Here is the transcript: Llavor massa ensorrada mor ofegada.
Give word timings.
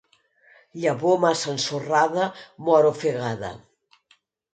Llavor 0.85 1.19
massa 1.25 1.51
ensorrada 1.53 2.23
mor 2.69 2.89
ofegada. 2.93 3.53